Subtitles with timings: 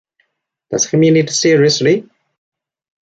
[0.71, 2.09] Does he mean it seriously?